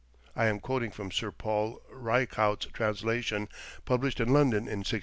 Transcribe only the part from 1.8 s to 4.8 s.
Rycaut's translation, published in London in